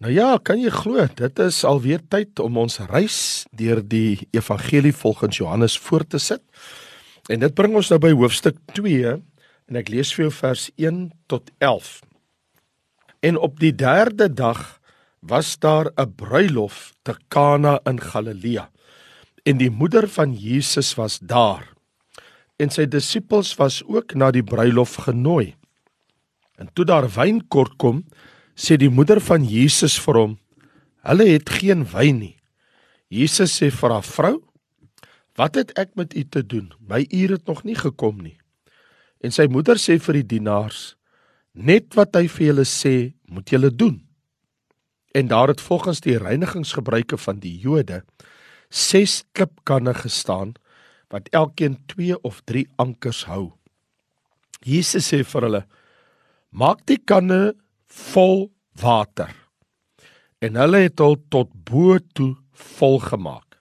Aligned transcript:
Nou 0.00 0.12
ja, 0.14 0.38
kan 0.40 0.56
jy 0.56 0.70
glo, 0.72 1.02
dit 1.12 1.40
is 1.44 1.58
alweer 1.68 2.00
tyd 2.08 2.40
om 2.40 2.56
ons 2.62 2.78
reis 2.88 3.18
deur 3.52 3.82
die 3.84 4.22
evangelie 4.32 4.94
volgens 4.96 5.42
Johannes 5.42 5.74
voort 5.76 6.08
te 6.14 6.20
sit. 6.24 6.40
En 7.28 7.42
dit 7.42 7.52
bring 7.52 7.76
ons 7.76 7.90
nou 7.92 7.98
by 8.00 8.14
hoofstuk 8.16 8.56
2 8.72 9.10
en 9.12 9.76
ek 9.76 9.92
lees 9.92 10.08
vir 10.16 10.24
jou 10.24 10.30
vers 10.38 10.62
1 10.80 11.02
tot 11.28 11.52
11. 11.60 11.90
En 13.28 13.36
op 13.36 13.60
die 13.60 13.74
3de 13.76 14.30
dag 14.32 14.80
was 15.20 15.52
daar 15.60 15.92
'n 15.92 16.16
bruilof 16.16 16.96
te 17.04 17.14
Kana 17.28 17.80
in 17.84 18.00
Galilea. 18.00 18.70
En 19.44 19.58
die 19.58 19.70
moeder 19.70 20.08
van 20.08 20.32
Jesus 20.32 20.94
was 20.94 21.18
daar. 21.18 21.68
En 22.56 22.70
sy 22.70 22.86
disippels 22.88 23.54
was 23.56 23.82
ook 23.84 24.14
na 24.14 24.30
die 24.30 24.44
bruilof 24.44 24.94
genooi. 24.94 25.54
En 26.56 26.72
toe 26.72 26.84
daar 26.84 27.08
wyn 27.08 27.48
kort 27.48 27.76
kom, 27.76 28.04
sê 28.60 28.76
die 28.76 28.92
moeder 28.92 29.20
van 29.24 29.44
Jesus 29.48 29.96
vir 30.04 30.18
hom: 30.20 30.38
"Hulle 31.08 31.26
het 31.32 31.48
geen 31.48 31.86
wyn 31.94 32.18
nie." 32.18 32.36
Jesus 33.08 33.56
sê 33.56 33.70
vir 33.70 33.90
haar: 33.90 34.04
"Vrou, 34.04 34.42
wat 35.36 35.54
het 35.54 35.72
ek 35.78 35.96
met 35.96 36.14
u 36.14 36.24
te 36.24 36.42
doen? 36.42 36.72
My 36.78 37.06
uur 37.10 37.30
het 37.38 37.46
nog 37.46 37.64
nie 37.64 37.74
gekom 37.74 38.20
nie." 38.20 38.36
En 39.24 39.32
sy 39.32 39.46
moeder 39.46 39.76
sê 39.76 39.98
vir 39.98 40.20
die 40.20 40.28
dienaars: 40.36 40.96
"Net 41.54 41.94
wat 41.96 42.14
hy 42.14 42.28
vir 42.28 42.46
julle 42.46 42.64
sê, 42.64 43.14
moet 43.28 43.48
julle 43.50 43.70
doen." 43.70 44.06
En 45.14 45.26
daar 45.26 45.48
het 45.48 45.60
volgens 45.60 46.00
die 46.00 46.18
reinigingsgebruike 46.18 47.18
van 47.18 47.40
die 47.40 47.58
Jode 47.58 48.04
ses 48.70 49.24
klipkanne 49.32 49.94
gestaan 49.94 50.54
wat 51.10 51.28
elkeen 51.34 51.78
2 51.86 52.20
of 52.22 52.40
3 52.46 52.68
ankers 52.76 53.24
hou. 53.24 53.52
Jesus 54.62 55.12
sê 55.12 55.24
vir 55.24 55.42
hulle: 55.42 55.66
"Maak 56.50 56.86
die 56.86 56.98
kanne 56.98 57.54
vol 57.90 58.50
water. 58.80 59.32
En 60.40 60.56
hulle 60.56 60.84
het 60.86 61.02
hom 61.02 61.18
tot 61.32 61.50
bo 61.52 61.98
toe 62.16 62.34
vol 62.78 62.98
gemaak. 63.02 63.58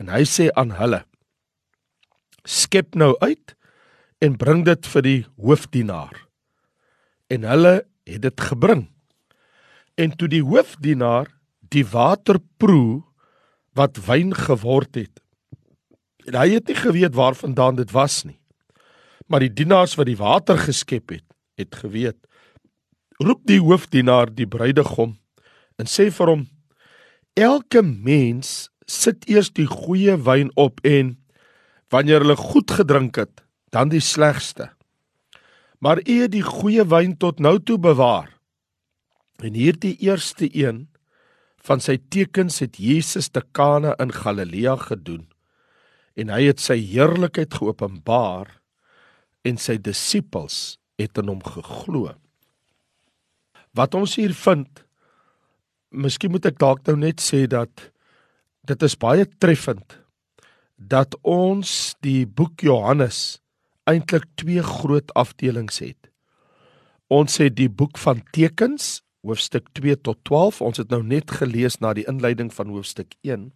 En 0.00 0.10
hy 0.10 0.24
sê 0.26 0.48
aan 0.58 0.74
hulle: 0.78 1.04
Skep 2.42 2.96
nou 2.98 3.14
uit 3.22 3.54
en 4.22 4.38
bring 4.38 4.64
dit 4.66 4.88
vir 4.94 5.06
die 5.06 5.20
hoofdienaar. 5.36 6.16
En 7.30 7.46
hulle 7.46 7.74
het 8.08 8.22
dit 8.22 8.44
gebring. 8.50 8.88
En 9.98 10.14
toe 10.16 10.28
die 10.30 10.42
hoofdienaar 10.42 11.30
die 11.72 11.84
water 11.86 12.40
proe 12.58 13.02
wat 13.78 14.00
wyn 14.06 14.34
geword 14.36 14.98
het. 14.98 15.22
En 16.26 16.36
hy 16.38 16.48
het 16.56 16.68
nie 16.68 16.78
geweet 16.78 17.16
waarvandaan 17.16 17.78
dit 17.80 17.90
was 17.94 18.22
nie. 18.26 18.38
Maar 19.26 19.46
die 19.46 19.54
dienaars 19.62 19.94
wat 19.96 20.10
die 20.10 20.18
water 20.18 20.58
geskep 20.60 21.14
het, 21.14 21.26
het 21.56 21.74
geweet 21.78 22.18
roep 23.20 23.42
die 23.48 23.60
hoofdienaar 23.60 24.32
die 24.32 24.46
bruidegom 24.46 25.16
en 25.80 25.88
sê 25.88 26.10
vir 26.14 26.30
hom: 26.32 26.44
Elke 27.36 27.82
mens 27.82 28.70
sit 28.86 29.24
eers 29.28 29.50
die 29.52 29.66
goeie 29.66 30.16
wyn 30.16 30.50
op 30.56 30.80
en 30.84 31.16
wanneer 31.92 32.24
hulle 32.24 32.36
goed 32.36 32.70
gedrink 32.70 33.18
het, 33.20 33.42
dan 33.72 33.92
die 33.92 34.00
slegste. 34.00 34.70
Maar 35.82 36.00
u 36.06 36.20
het 36.22 36.32
die 36.32 36.44
goeie 36.46 36.84
wyn 36.88 37.16
tot 37.18 37.40
nou 37.40 37.58
toe 37.60 37.78
bewaar. 37.78 38.30
En 39.42 39.56
hierdie 39.58 39.96
eerste 40.00 40.48
een 40.54 40.86
van 41.66 41.82
sy 41.82 41.98
tekens 42.10 42.60
het 42.62 42.78
Jesus 42.78 43.28
te 43.30 43.42
Kana 43.52 43.94
in 44.02 44.12
Galilea 44.14 44.76
gedoen 44.76 45.28
en 46.18 46.28
hy 46.28 46.42
het 46.50 46.60
sy 46.60 46.76
heerlikheid 46.76 47.54
geopenbaar 47.56 48.50
en 49.48 49.58
sy 49.58 49.78
disippels 49.80 50.76
het 51.00 51.18
in 51.22 51.30
hom 51.32 51.40
geglo. 51.40 52.12
Wat 53.72 53.94
ons 53.96 54.18
hier 54.20 54.34
vind, 54.36 54.84
miskien 55.92 56.32
moet 56.32 56.46
ek 56.48 56.58
dalk 56.60 56.84
nou 56.88 56.98
net 57.00 57.22
sê 57.24 57.46
dat 57.48 57.88
dit 58.68 58.84
is 58.84 58.96
baie 59.00 59.24
treffend 59.42 59.98
dat 60.76 61.14
ons 61.22 61.94
die 62.04 62.26
boek 62.26 62.64
Johannes 62.66 63.38
eintlik 63.88 64.26
twee 64.38 64.62
groot 64.62 65.10
afdelings 65.18 65.78
het. 65.82 66.10
Ons 67.12 67.38
het 67.42 67.54
die 67.58 67.68
boek 67.68 67.98
van 68.02 68.22
tekens, 68.34 69.02
hoofstuk 69.22 69.68
2 69.78 69.98
tot 70.02 70.18
12. 70.26 70.60
Ons 70.64 70.80
het 70.82 70.90
nou 70.90 71.02
net 71.06 71.30
gelees 71.30 71.78
na 71.80 71.92
die 71.94 72.06
inleiding 72.10 72.50
van 72.54 72.72
hoofstuk 72.72 73.14
1 73.22 73.50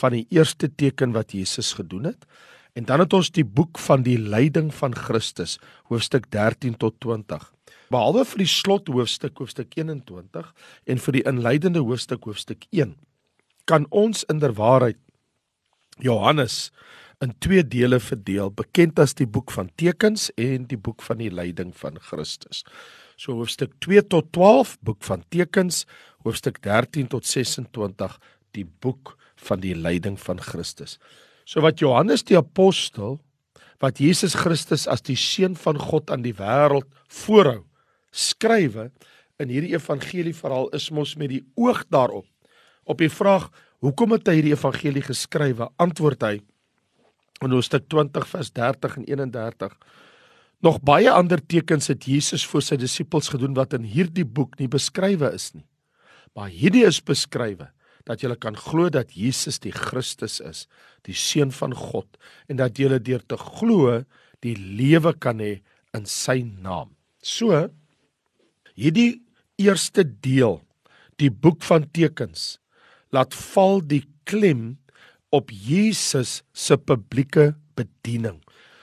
van 0.00 0.16
die 0.16 0.26
eerste 0.30 0.70
teken 0.74 1.12
wat 1.12 1.32
Jesus 1.32 1.72
gedoen 1.72 2.04
het. 2.04 2.26
En 2.72 2.84
dan 2.88 3.00
het 3.04 3.12
ons 3.12 3.30
die 3.30 3.44
boek 3.44 3.78
van 3.78 4.02
die 4.02 4.18
lyding 4.18 4.72
van 4.74 4.94
Christus, 4.96 5.58
hoofstuk 5.90 6.30
13 6.30 6.76
tot 6.76 7.00
20 7.00 7.50
behalwe 7.92 8.24
vir 8.24 8.44
die 8.44 8.48
slot 8.48 8.88
hoofstuk 8.88 9.40
hoofstuk 9.42 9.74
21 9.76 10.48
en 10.88 11.00
vir 11.04 11.16
die 11.18 11.24
inleidende 11.28 11.82
hoofstuk 11.84 12.24
hoofstuk 12.28 12.64
1 12.70 12.94
kan 13.68 13.86
ons 13.90 14.24
inderwaarheid 14.32 14.98
Johannes 16.02 16.70
in 17.22 17.34
twee 17.44 17.62
dele 17.62 18.00
verdeel 18.02 18.50
bekend 18.50 18.98
as 19.02 19.14
die 19.18 19.28
boek 19.28 19.52
van 19.54 19.70
tekens 19.78 20.30
en 20.40 20.66
die 20.70 20.78
boek 20.80 21.04
van 21.06 21.20
die 21.22 21.30
lyding 21.30 21.70
van 21.78 22.00
Christus. 22.02 22.64
So 23.14 23.36
hoofstuk 23.38 23.76
2 23.84 24.02
tot 24.10 24.32
12 24.34 24.74
boek 24.82 25.04
van 25.06 25.22
tekens, 25.30 25.84
hoofstuk 26.26 26.58
13 26.66 27.12
tot 27.12 27.28
26 27.28 28.16
die 28.56 28.66
boek 28.66 29.14
van 29.42 29.62
die 29.62 29.74
lyding 29.74 30.18
van 30.20 30.40
Christus. 30.42 30.98
So 31.44 31.62
wat 31.64 31.82
Johannes 31.82 32.24
die 32.28 32.38
apostel 32.38 33.18
wat 33.82 33.98
Jesus 33.98 34.36
Christus 34.38 34.86
as 34.86 35.02
die 35.02 35.18
seun 35.18 35.56
van 35.58 35.80
God 35.80 36.10
aan 36.14 36.22
die 36.22 36.36
wêreld 36.38 36.86
voorhou 37.10 37.64
skrywe 38.14 38.90
in 39.42 39.50
hierdie 39.50 39.72
evangelie 39.74 40.36
verhaal 40.36 40.68
is 40.76 40.90
mos 40.94 41.16
met 41.18 41.32
die 41.32 41.42
oog 41.58 41.82
daarop. 41.90 42.28
Op 42.86 43.00
die 43.02 43.10
vraag 43.10 43.48
hoekom 43.82 44.14
het 44.14 44.28
hy 44.30 44.36
hierdie 44.38 44.54
evangelie 44.54 45.02
geskrywe, 45.02 45.66
antwoord 45.82 46.22
hy 46.22 46.36
in 47.42 47.50
Hoofstuk 47.50 47.88
20 47.90 48.28
vers 48.28 48.52
30 48.54 49.00
en 49.00 49.08
31 49.10 49.74
Nog 50.62 50.78
baie 50.86 51.10
ander 51.10 51.40
tekens 51.42 51.88
het 51.90 52.04
Jesus 52.06 52.44
vir 52.46 52.62
sy 52.62 52.76
disippels 52.78 53.32
gedoen 53.32 53.56
wat 53.56 53.74
in 53.74 53.82
hierdie 53.82 54.24
boek 54.24 54.54
nie 54.60 54.68
beskrywe 54.70 55.32
is 55.34 55.48
nie. 55.56 55.64
Maar 56.38 56.52
hierdie 56.54 56.84
is 56.86 57.00
beskrywe 57.02 57.66
dat 58.08 58.22
jy 58.22 58.34
kan 58.40 58.56
glo 58.58 58.90
dat 58.90 59.14
Jesus 59.16 59.60
die 59.62 59.74
Christus 59.74 60.40
is, 60.40 60.66
die 61.06 61.14
seun 61.14 61.52
van 61.54 61.74
God 61.76 62.18
en 62.48 62.58
dat 62.58 62.78
jy 62.78 62.98
deur 62.98 63.22
te 63.26 63.38
glo 63.38 64.02
die 64.42 64.56
lewe 64.56 65.14
kan 65.14 65.40
hê 65.42 65.60
in 65.94 66.06
sy 66.08 66.42
naam. 66.42 66.96
So 67.22 67.68
Hierdie 68.78 69.20
eerste 69.60 70.04
deel, 70.04 70.60
die 71.20 71.30
boek 71.30 71.62
van 71.66 71.84
tekens, 71.92 72.56
laat 73.12 73.34
val 73.36 73.82
die 73.84 74.04
klem 74.28 74.78
op 75.32 75.52
Jesus 75.52 76.40
se 76.56 76.78
publieke 76.80 77.52
bediening. 77.76 78.40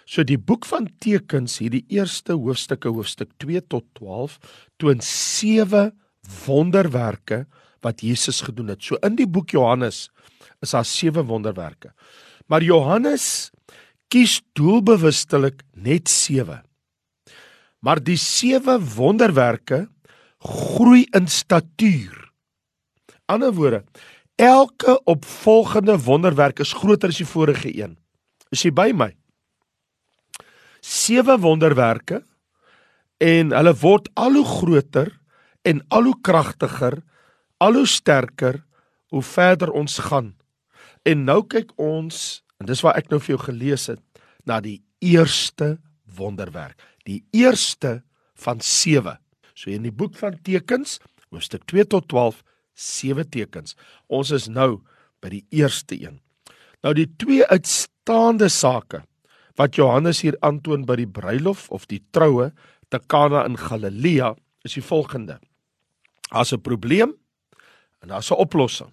So 0.09 0.25
die 0.25 0.37
boek 0.37 0.65
van 0.69 0.87
tekens, 1.01 1.59
hierdie 1.61 1.85
eerste 1.93 2.37
hoofstukke, 2.37 2.89
hoofstuk 2.93 3.33
2 3.41 3.61
tot 3.69 3.85
12, 3.97 4.37
toon 4.81 5.01
sewe 5.05 5.89
wonderwerke 6.45 7.43
wat 7.85 8.01
Jesus 8.01 8.41
gedoen 8.41 8.73
het. 8.73 8.83
So 8.83 8.99
in 9.05 9.15
die 9.19 9.27
boek 9.27 9.53
Johannes 9.55 10.07
is 10.61 10.75
daar 10.75 10.85
sewe 10.85 11.23
wonderwerke. 11.25 11.93
Maar 12.47 12.63
Johannes 12.65 13.49
kies 14.09 14.39
doelbewustelik 14.57 15.61
net 15.73 16.09
sewe. 16.09 16.61
Maar 17.79 18.01
die 18.03 18.17
sewe 18.19 18.79
wonderwerke 18.95 19.87
groei 20.39 21.05
in 21.15 21.27
statuur. 21.27 22.15
Ander 23.29 23.53
woorde, 23.53 23.83
elke 24.39 24.97
opvolgende 25.03 25.97
wonderwerk 26.03 26.59
is 26.63 26.73
groter 26.73 27.11
as 27.11 27.19
die 27.19 27.27
vorige 27.27 27.71
een. 27.75 27.97
Is 28.49 28.63
jy 28.65 28.71
by 28.73 28.89
my? 28.95 29.11
Sewe 30.81 31.37
wonderwerke 31.43 32.23
en 33.19 33.51
hulle 33.53 33.75
word 33.81 34.07
al 34.15 34.39
hoe 34.39 34.47
groter 34.47 35.11
en 35.67 35.83
al 35.93 36.07
hoe 36.07 36.17
kragtiger, 36.23 37.01
al 37.59 37.79
hoe 37.79 37.87
sterker 37.87 38.63
hoe 39.09 39.23
verder 39.25 39.71
ons 39.71 39.97
gaan. 40.09 40.35
En 41.03 41.23
nou 41.25 41.41
kyk 41.47 41.71
ons, 41.81 42.43
en 42.59 42.67
dis 42.69 42.81
waar 42.85 42.97
ek 42.99 43.09
nou 43.09 43.19
vir 43.19 43.35
jou 43.35 43.43
gelees 43.47 43.87
het, 43.89 44.01
na 44.45 44.59
die 44.61 44.81
eerste 44.99 45.77
wonderwerk 46.17 46.77
die 47.09 47.23
eerste 47.35 47.99
van 48.39 48.61
7. 48.61 49.17
So 49.53 49.71
in 49.73 49.87
die 49.87 49.95
boek 49.95 50.17
van 50.19 50.37
tekens, 50.45 50.99
hoofstuk 51.33 51.65
2 51.69 51.87
tot 51.91 52.07
12, 52.11 52.41
7 52.79 53.27
tekens. 53.29 53.75
Ons 54.07 54.31
is 54.35 54.47
nou 54.51 54.81
by 55.23 55.33
die 55.33 55.45
eerste 55.61 55.97
een. 55.99 56.19
Nou 56.85 56.93
die 56.95 57.09
twee 57.19 57.43
uitstaande 57.49 58.47
sake 58.53 59.03
wat 59.59 59.75
Johannes 59.75 60.21
hier 60.23 60.37
aantoon 60.45 60.85
by 60.87 60.95
die 61.01 61.09
bruilof 61.09 61.67
of 61.75 61.89
die 61.91 61.99
troue 62.15 62.53
te 62.89 63.01
Kana 63.11 63.43
in 63.49 63.57
Galilea 63.59 64.31
is 64.63 64.77
die 64.77 64.85
volgende. 64.85 65.39
Daar's 66.31 66.53
'n 66.53 66.61
probleem 66.61 67.13
en 68.01 68.07
daar's 68.07 68.31
'n 68.31 68.39
oplossing. 68.39 68.91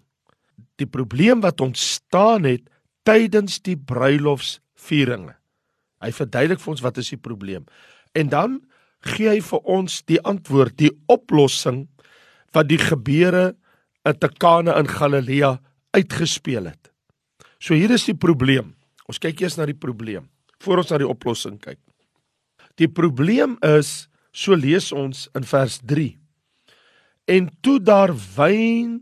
Die 0.76 0.86
probleem 0.86 1.40
wat 1.40 1.60
ontstaan 1.60 2.44
het 2.44 2.62
tydens 3.02 3.60
die 3.62 3.76
bruilofsvieringe. 3.76 5.34
Hy 6.00 6.12
verduidelik 6.12 6.60
vir 6.60 6.70
ons 6.70 6.80
wat 6.80 6.98
is 6.98 7.08
die 7.08 7.20
probleem. 7.20 7.64
En 8.12 8.28
dan 8.28 8.66
gee 9.00 9.28
hy 9.28 9.40
vir 9.40 9.58
ons 9.58 10.02
die 10.04 10.20
antwoord, 10.20 10.76
die 10.78 10.92
oplossing 11.06 11.88
wat 12.52 12.68
die 12.68 12.78
gebeure 12.78 13.56
in 14.04 14.18
Tekane 14.18 14.74
in 14.78 14.88
Galilea 14.88 15.60
uitgespeel 15.90 16.64
het. 16.64 16.92
So 17.58 17.74
hier 17.74 17.90
is 17.90 18.04
die 18.04 18.14
probleem. 18.14 18.74
Ons 19.06 19.18
kyk 19.18 19.40
eers 19.40 19.56
na 19.56 19.66
die 19.66 19.78
probleem 19.78 20.28
voor 20.62 20.82
ons 20.82 20.90
na 20.90 21.00
die 21.02 21.08
oplossing 21.08 21.58
kyk. 21.62 21.80
Die 22.80 22.88
probleem 22.88 23.56
is, 23.64 24.08
so 24.32 24.56
lees 24.56 24.90
ons 24.92 25.26
in 25.36 25.46
vers 25.48 25.78
3. 25.88 26.10
En 27.26 27.50
toe 27.60 27.80
daar 27.82 28.14
wyn 28.36 29.00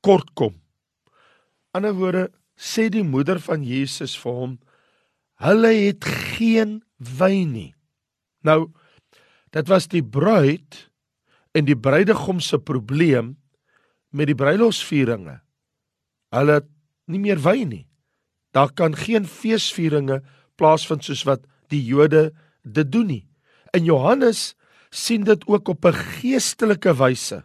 kort 0.00 0.30
kom. 0.38 0.54
Ander 1.74 1.94
woorde 1.98 2.28
sê 2.54 2.86
die 2.92 3.02
moeder 3.02 3.40
van 3.42 3.64
Jesus 3.66 4.14
vir 4.20 4.34
hom, 4.38 4.52
hulle 5.42 5.72
het 5.74 6.06
geen 6.06 6.78
wyn 7.18 7.50
nie. 7.52 7.70
Nou 8.46 8.70
dit 9.54 9.70
was 9.70 9.88
die 9.90 10.02
bruid 10.02 10.78
en 11.54 11.66
die 11.66 11.78
bruidegom 11.78 12.40
se 12.42 12.58
probleem 12.58 13.34
met 14.14 14.30
die 14.30 14.38
bruilofsvieringe. 14.38 15.40
Hulle 16.34 16.58
het 16.60 16.70
nie 17.10 17.20
meer 17.22 17.42
wyn 17.42 17.68
nie. 17.70 17.84
Daar 18.54 18.70
kan 18.70 18.94
geen 18.94 19.26
feesvieringe 19.26 20.20
plaasvind 20.58 21.06
soos 21.06 21.24
wat 21.26 21.42
die 21.74 21.82
Jode 21.82 22.28
dit 22.62 22.90
doen 22.90 23.10
nie. 23.10 23.24
In 23.74 23.86
Johannes 23.86 24.54
sien 24.94 25.26
dit 25.26 25.42
ook 25.50 25.68
op 25.68 25.84
'n 25.86 25.98
geestelike 26.20 26.94
wyse 26.94 27.42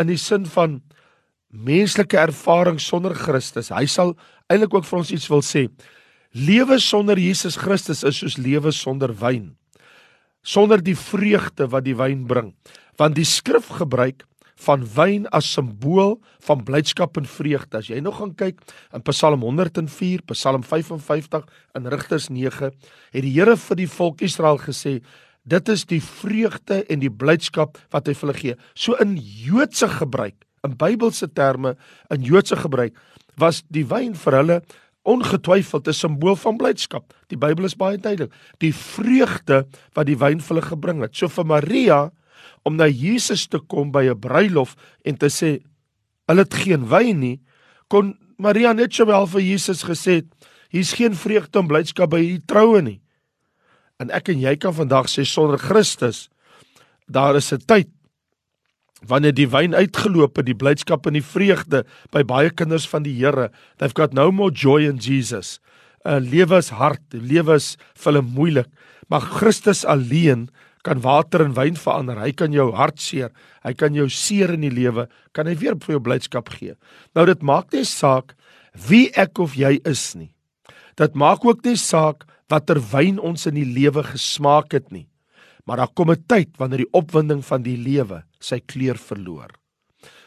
in 0.00 0.10
die 0.10 0.20
sin 0.20 0.46
van 0.52 0.80
menslike 1.48 2.18
ervaring 2.20 2.80
sonder 2.82 3.14
Christus. 3.16 3.70
Hy 3.72 3.86
sal 3.88 4.14
eintlik 4.52 4.74
ook 4.74 4.88
vir 4.88 5.00
ons 5.00 5.12
iets 5.14 5.28
wil 5.32 5.44
sê. 5.46 5.66
Lewe 6.36 6.78
sonder 6.82 7.18
Jesus 7.18 7.56
Christus 7.56 8.04
is 8.04 8.20
soos 8.20 8.36
lewe 8.36 8.72
sonder 8.74 9.14
wyn. 9.16 9.54
Sonder 10.46 10.82
die 10.84 10.96
vreugde 10.98 11.66
wat 11.72 11.86
die 11.86 11.96
wyn 11.96 12.26
bring. 12.28 12.52
Want 13.00 13.16
die 13.16 13.26
skrif 13.26 13.70
gebruik 13.80 14.26
van 14.64 14.84
wyn 14.96 15.26
as 15.36 15.48
simbool 15.52 16.16
van 16.46 16.62
blydskap 16.64 17.18
en 17.20 17.28
vreugde. 17.28 17.80
As 17.80 17.90
jy 17.90 18.00
nou 18.00 18.12
gaan 18.16 18.32
kyk 18.38 18.62
in 18.96 19.04
Psalm 19.10 19.44
104, 19.44 20.24
Psalm 20.32 20.64
55 20.64 21.44
en 21.76 21.90
Rigters 21.92 22.30
9, 22.32 22.70
het 23.12 23.24
die 23.24 23.34
Here 23.36 23.56
vir 23.60 23.80
die 23.82 23.90
volk 23.90 24.24
Israel 24.24 24.60
gesê, 24.62 24.98
dit 25.46 25.68
is 25.68 25.84
die 25.86 26.02
vreugde 26.02 26.82
en 26.90 27.00
die 27.02 27.12
blydskap 27.12 27.78
wat 27.94 28.08
hy 28.08 28.14
vir 28.16 28.26
hulle 28.26 28.40
gee. 28.40 28.56
So 28.74 28.98
in 29.02 29.14
Joodse 29.16 29.88
gebruik, 29.88 30.36
in 30.66 30.74
Bybelse 30.78 31.28
terme, 31.30 31.76
in 32.10 32.26
Joodse 32.26 32.58
gebruik, 32.58 32.96
was 33.38 33.62
die 33.70 33.86
wyn 33.86 34.16
vir 34.18 34.40
hulle 34.40 34.58
ongetwyfeld 35.06 35.88
'n 35.88 35.94
simbool 35.94 36.36
van 36.36 36.56
blydskap. 36.58 37.14
Die 37.28 37.38
Bybel 37.38 37.64
is 37.64 37.76
baie 37.76 37.98
duidelik. 37.98 38.32
Die 38.58 38.74
vreugde 38.74 39.66
wat 39.94 40.06
die 40.06 40.18
wyn 40.18 40.40
vir 40.40 40.56
hulle 40.56 40.66
gebring 40.66 41.00
het. 41.00 41.14
So 41.16 41.28
vir 41.28 41.46
Maria 41.46 42.10
om 42.64 42.76
na 42.76 42.88
Jesus 42.88 43.46
te 43.46 43.58
kom 43.58 43.92
by 43.92 44.10
'n 44.10 44.18
bruilof 44.18 44.74
en 45.04 45.16
te 45.16 45.26
sê 45.26 45.62
hulle 46.26 46.42
het 46.42 46.54
geen 46.54 46.88
wyn 46.88 47.20
nie, 47.20 47.40
kon 47.88 48.18
Maria 48.36 48.72
net 48.72 48.92
sowel 48.92 49.26
vir 49.26 49.40
Jesus 49.40 49.84
gesê 49.84 50.20
het, 50.20 50.26
hier's 50.70 50.92
geen 50.92 51.14
vreugde 51.14 51.58
en 51.58 51.68
blydskap 51.68 52.10
by 52.10 52.20
hierdie 52.20 52.46
troue 52.46 52.82
nie. 52.82 53.00
En 54.02 54.12
ek 54.12 54.28
en 54.32 54.40
jy 54.40 54.56
kan 54.60 54.74
vandag 54.76 55.08
sê 55.08 55.24
sonder 55.24 55.60
Christus 55.60 56.28
daar 57.06 57.36
is 57.36 57.52
'n 57.52 57.62
tyd 57.66 57.88
wanneer 59.06 59.34
die 59.34 59.48
wyn 59.48 59.74
uitgeloop 59.74 60.36
het, 60.36 60.46
die 60.46 60.56
blydskap 60.56 61.06
en 61.06 61.12
die 61.12 61.22
vreugde 61.22 61.84
by 62.10 62.22
baie 62.22 62.50
kinders 62.50 62.88
van 62.88 63.02
die 63.02 63.14
Here. 63.14 63.50
They've 63.78 63.94
got 63.94 64.12
no 64.12 64.32
more 64.32 64.50
joy 64.50 64.88
in 64.88 64.98
Jesus. 64.98 65.60
'n 66.04 66.08
uh, 66.08 66.20
Lewe 66.20 66.58
is 66.58 66.70
hard, 66.70 67.02
lewe 67.10 67.54
is 67.54 67.76
vir 67.94 68.12
hulle 68.12 68.22
moeilik, 68.22 68.68
maar 69.08 69.20
Christus 69.20 69.84
alleen 69.84 70.48
kan 70.82 71.00
water 71.02 71.42
in 71.42 71.54
wyn 71.54 71.74
verander. 71.74 72.20
Hy 72.20 72.32
kan 72.32 72.52
jou 72.52 72.70
hartseer, 72.72 73.32
hy 73.64 73.72
kan 73.74 73.94
jou 73.94 74.08
seer 74.08 74.52
in 74.54 74.60
die 74.60 74.70
lewe, 74.70 75.08
kan 75.34 75.46
hy 75.46 75.56
weer 75.58 75.74
vir 75.74 75.96
jou 75.96 76.00
blydskap 76.00 76.48
gee. 76.48 76.76
Nou 77.14 77.26
dit 77.26 77.42
maak 77.42 77.72
nie 77.72 77.84
saak 77.84 78.36
wie 78.88 79.10
ek 79.18 79.38
of 79.38 79.56
jy 79.58 79.80
is 79.84 80.14
nie. 80.14 80.30
Dit 80.96 81.14
maak 81.14 81.44
ook 81.44 81.64
nie 81.64 81.76
saak 81.76 82.24
watter 82.50 82.80
wyn 82.92 83.18
ons 83.18 83.46
in 83.46 83.56
die 83.58 83.66
lewe 83.66 84.04
gesmaak 84.06 84.72
het 84.76 84.90
nie. 84.92 85.08
Maar 85.66 85.76
daar 85.82 85.94
kom 85.94 86.10
'n 86.10 86.24
tyd 86.26 86.56
wanneer 86.58 86.84
die 86.84 86.92
opwinding 86.92 87.44
van 87.44 87.62
die 87.62 87.76
lewe 87.76 88.24
sy 88.40 88.60
kleur 88.60 88.96
verloor. 88.98 89.50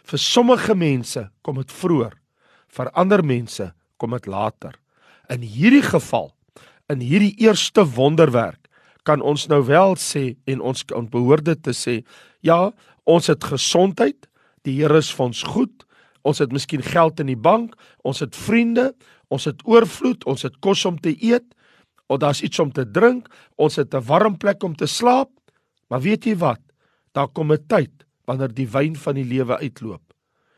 Vir 0.03 0.19
sommige 0.19 0.75
mense 0.75 1.29
kom 1.41 1.55
dit 1.55 1.71
vroeër, 1.71 2.13
vir 2.67 2.91
ander 2.91 3.23
mense 3.23 3.73
kom 3.97 4.11
dit 4.11 4.25
later. 4.27 4.73
In 5.29 5.41
hierdie 5.41 5.83
geval, 5.83 6.33
in 6.89 6.99
hierdie 6.99 7.35
eerste 7.37 7.85
wonderwerk 7.85 8.67
kan 9.03 9.21
ons 9.21 9.47
nou 9.47 9.63
wel 9.65 9.95
sê 9.95 10.35
en 10.45 10.61
ons 10.61 10.83
kan 10.83 11.07
behoort 11.09 11.45
dit 11.45 11.63
te 11.63 11.73
sê, 11.73 12.03
ja, 12.41 12.71
ons 13.05 13.27
het 13.27 13.43
gesondheid, 13.43 14.27
die 14.63 14.81
Here 14.81 14.97
is 14.97 15.11
vir 15.11 15.25
ons 15.25 15.43
goed. 15.43 15.85
Ons 16.27 16.41
het 16.43 16.51
miskien 16.51 16.83
geld 16.83 17.19
in 17.19 17.29
die 17.31 17.39
bank, 17.39 17.75
ons 18.03 18.19
het 18.19 18.35
vriende, 18.35 18.91
ons 19.29 19.45
het 19.45 19.61
oorvloed, 19.65 20.25
ons 20.27 20.43
het 20.43 20.57
kos 20.59 20.83
om 20.85 20.97
te 20.99 21.13
eet, 21.15 21.45
of 22.09 22.17
daar's 22.17 22.41
iets 22.41 22.59
om 22.59 22.71
te 22.73 22.85
drink, 22.89 23.29
ons 23.55 23.75
het 23.77 23.93
'n 23.93 24.05
warm 24.05 24.37
plek 24.37 24.63
om 24.63 24.75
te 24.75 24.87
slaap. 24.87 25.29
Maar 25.89 26.01
weet 26.01 26.25
jy 26.25 26.35
wat? 26.35 26.61
Daar 27.13 27.27
kom 27.27 27.51
'n 27.51 27.67
tyd 27.67 28.05
wanneer 28.25 28.53
die 28.53 28.67
wyn 28.67 28.95
van 28.95 29.15
die 29.15 29.25
lewe 29.25 29.57
uitloop 29.57 30.01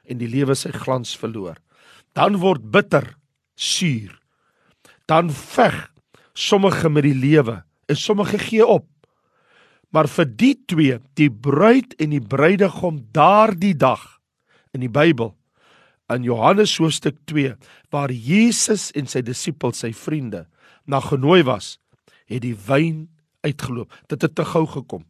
en 0.06 0.18
die 0.18 0.28
lewe 0.28 0.56
sy 0.56 0.72
glans 0.72 1.18
verloor. 1.18 1.58
Dan 2.14 2.38
word 2.38 2.72
bitter 2.72 3.16
suur. 3.56 4.20
Dan 5.06 5.30
veg 5.30 5.92
sommige 6.34 6.90
met 6.90 7.04
die 7.04 7.16
lewe 7.16 7.64
en 7.86 7.96
sommige 7.96 8.38
gee 8.38 8.66
op. 8.66 8.88
Maar 9.90 10.08
vir 10.08 10.26
die 10.26 10.56
twee, 10.66 11.00
die 11.14 11.32
bruid 11.32 11.96
en 12.00 12.10
die 12.10 12.22
bruidegom 12.22 13.08
daardie 13.12 13.76
dag 13.76 14.20
in 14.74 14.80
die 14.80 14.90
Bybel 14.90 15.36
in 16.16 16.24
Johannes 16.24 16.78
hoofstuk 16.80 17.18
2 17.26 17.56
waar 17.90 18.12
Jesus 18.12 18.92
en 18.92 19.08
sy 19.08 19.22
disippels, 19.22 19.80
sy 19.84 19.92
vriende, 19.96 20.46
na 20.92 21.00
genooi 21.04 21.42
was, 21.48 21.78
het 22.30 22.44
die 22.44 22.56
wyn 22.68 23.08
uitgeloop. 23.46 23.92
Dit 24.12 24.28
het 24.28 24.36
te 24.36 24.46
gou 24.46 24.66
gekom. 24.70 25.06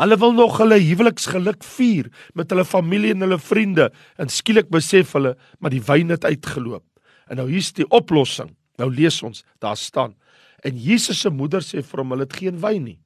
Hulle 0.00 0.16
wil 0.18 0.32
nog 0.34 0.56
hulle 0.58 0.78
huweliksgeluk 0.80 1.62
vier 1.76 2.08
met 2.34 2.50
hulle 2.50 2.64
familie 2.64 3.12
en 3.14 3.26
hulle 3.26 3.38
vriende 3.38 3.90
en 4.18 4.32
skielik 4.32 4.70
besef 4.72 5.12
hulle 5.18 5.36
maar 5.58 5.74
die 5.74 5.84
wyn 5.84 6.14
het 6.14 6.24
uitgeloop. 6.24 6.86
En 7.30 7.38
nou 7.38 7.50
hier's 7.50 7.74
die 7.76 7.86
oplossing. 7.94 8.54
Nou 8.80 8.88
lees 8.90 9.20
ons, 9.22 9.44
daar 9.60 9.76
staan 9.76 10.16
En 10.62 10.76
Jesus 10.76 11.20
se 11.20 11.30
moeder 11.32 11.64
sê 11.64 11.82
vir 11.84 12.02
hom 12.02 12.14
hulle 12.14 12.26
het 12.26 12.36
geen 12.36 12.58
wyn 12.60 12.84
nie. 12.84 12.98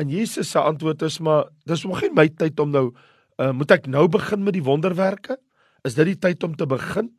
En 0.00 0.10
Jesus 0.12 0.50
se 0.52 0.60
antwoord 0.60 1.02
is 1.06 1.18
maar 1.24 1.48
dis 1.68 1.84
nog 1.86 2.00
geen 2.02 2.14
my 2.14 2.28
tyd 2.28 2.60
om 2.62 2.72
nou 2.72 2.86
uh, 3.40 3.50
moet 3.52 3.74
ek 3.74 3.88
nou 3.90 4.06
begin 4.12 4.44
met 4.44 4.56
die 4.56 4.64
wonderwerke? 4.64 5.38
Is 5.86 5.96
dit 5.98 6.12
die 6.12 6.18
tyd 6.20 6.44
om 6.46 6.54
te 6.56 6.66
begin? 6.68 7.10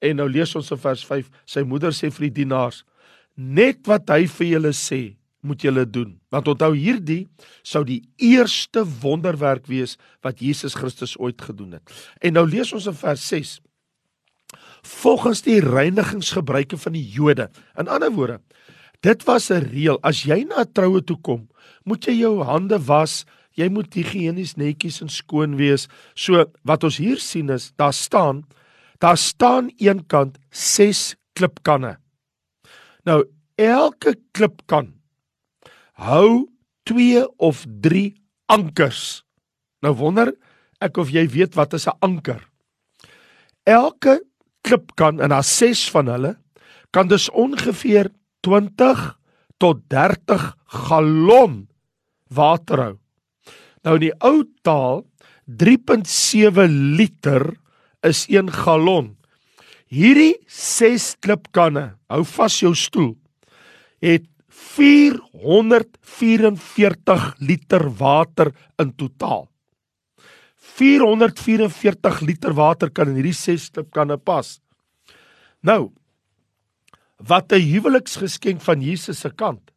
En 0.00 0.20
nou 0.20 0.28
lees 0.30 0.54
ons 0.56 0.70
in 0.72 0.80
vers 0.80 1.02
5, 1.06 1.28
sy 1.44 1.64
moeder 1.66 1.94
sê 1.96 2.10
vir 2.12 2.28
die 2.28 2.42
dienaars: 2.42 2.84
Net 3.40 3.86
wat 3.88 4.10
hy 4.12 4.26
vir 4.28 4.46
julle 4.54 4.72
sê, 4.76 5.16
moet 5.40 5.62
julle 5.64 5.86
doen. 5.88 6.18
Want 6.28 6.50
onthou 6.52 6.74
hierdie 6.76 7.24
sou 7.64 7.80
die 7.88 8.02
eerste 8.20 8.84
wonderwerk 9.00 9.70
wees 9.72 9.96
wat 10.20 10.42
Jesus 10.44 10.76
Christus 10.76 11.16
ooit 11.16 11.40
gedoen 11.40 11.78
het. 11.78 11.94
En 12.20 12.36
nou 12.36 12.44
lees 12.44 12.72
ons 12.76 12.86
in 12.90 12.96
vers 12.96 13.26
6 13.32 13.58
volgens 14.80 15.42
die 15.44 15.58
reinigingsgebruike 15.60 16.78
van 16.80 16.94
die 16.96 17.04
Jode. 17.04 17.50
In 17.78 17.88
ander 17.92 18.10
woorde, 18.12 18.38
Dit 19.00 19.24
was 19.24 19.48
'n 19.50 19.64
reël. 19.72 19.98
As 20.02 20.22
jy 20.22 20.44
na 20.44 20.60
'n 20.60 20.72
troue 20.72 21.00
toe 21.04 21.16
kom, 21.20 21.48
moet 21.84 22.04
jy 22.04 22.20
jou 22.20 22.42
hande 22.44 22.78
was. 22.78 23.24
Jy 23.56 23.68
moet 23.68 23.94
higiënies 23.94 24.54
netjies 24.56 25.00
en 25.00 25.08
skoon 25.08 25.56
wees. 25.56 25.88
So 26.14 26.44
wat 26.62 26.84
ons 26.84 26.96
hier 26.96 27.18
sien 27.18 27.48
is, 27.48 27.72
daar 27.76 27.92
staan 27.92 28.44
daar 28.98 29.16
staan 29.16 29.70
eenkant 29.78 30.38
6 30.50 31.16
klipkanne. 31.32 31.96
Nou 33.08 33.24
elke 33.60 34.16
klipkan 34.32 34.94
hou 36.00 36.48
2 36.88 37.24
of 37.38 37.64
3 37.84 38.14
ankers. 38.50 39.22
Nou 39.84 39.94
wonder 39.96 40.32
ek 40.80 40.96
of 41.00 41.12
jy 41.12 41.26
weet 41.28 41.54
wat 41.54 41.74
'n 41.74 41.96
anker. 42.00 42.48
Elke 43.64 44.24
klipkan 44.62 45.20
en 45.20 45.28
daar 45.28 45.44
6 45.44 45.90
van 45.90 46.06
hulle 46.06 46.38
kan 46.90 47.08
dus 47.08 47.30
ongeveer 47.30 48.10
20 48.40 49.18
tot 49.58 49.88
30 49.88 50.56
gallon 50.66 51.68
water 52.28 52.78
hou. 52.78 52.96
Nou 53.84 53.94
in 53.94 54.00
die 54.00 54.16
ou 54.20 54.44
taal 54.62 55.06
3.7 55.46 56.68
liter 56.96 57.56
is 58.02 58.26
1 58.28 58.52
gallon. 58.52 59.16
Hierdie 59.90 60.38
6 60.46 61.18
klipkanne, 61.18 61.98
hou 62.06 62.22
vas 62.36 62.54
jou 62.62 62.70
stoel, 62.78 63.18
het 63.98 64.22
444 64.78 67.34
liter 67.42 67.90
water 67.98 68.54
in 68.78 68.94
totaal. 68.94 69.50
444 70.78 72.22
liter 72.22 72.54
water 72.54 72.86
kan 72.94 73.10
in 73.10 73.18
hierdie 73.18 73.34
6 73.34 73.74
klipkanne 73.74 74.14
pas. 74.22 74.62
Nou, 75.66 75.90
wat 77.18 77.52
'n 77.52 77.60
huweliksgeskenk 77.60 78.62
van 78.62 78.82
Jesus 78.82 79.20
se 79.20 79.30
kant. 79.30 79.70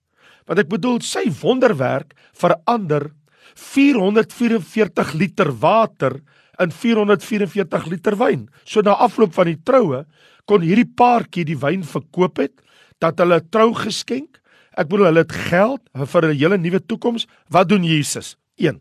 Want 0.46 0.60
ek 0.60 0.70
bedoel 0.70 1.02
sy 1.02 1.32
wonderwerk 1.42 2.14
verander 2.34 3.12
444 3.56 5.14
liter 5.14 5.52
water 5.52 6.22
in 6.60 6.72
444 6.72 7.88
liter 7.90 8.18
wyn. 8.18 8.50
So 8.66 8.82
na 8.82 8.94
afloop 9.02 9.34
van 9.34 9.50
die 9.50 9.58
troue 9.66 10.04
kon 10.50 10.62
hierdie 10.62 10.90
paartjie 10.98 11.46
die 11.48 11.60
wyn 11.60 11.84
verkoop 11.88 12.42
het 12.44 12.56
dat 13.04 13.20
hulle 13.20 13.42
trou 13.52 13.74
geskenk. 13.78 14.40
Ek 14.78 14.90
bedoel 14.90 15.12
hulle 15.12 15.26
het 15.26 15.38
geld 15.50 15.82
vir 15.94 16.26
'n 16.26 16.38
hele 16.38 16.58
nuwe 16.58 16.80
toekoms. 16.80 17.28
Wat 17.50 17.70
doen 17.70 17.84
Jesus? 17.84 18.38
1. 18.58 18.80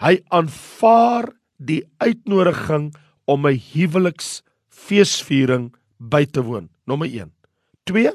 Hy 0.00 0.22
aanvaar 0.28 1.32
die 1.58 1.84
uitnodiging 1.98 2.94
om 3.26 3.46
'n 3.46 3.60
huweliksfeesviering 3.72 5.74
by 5.98 6.24
te 6.24 6.42
woon. 6.42 6.68
Nommer 6.86 7.08
1. 7.08 7.32
2. 7.84 8.12